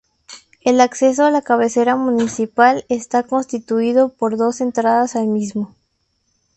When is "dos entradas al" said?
4.35-5.27